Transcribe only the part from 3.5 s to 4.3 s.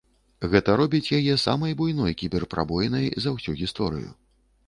гісторыю.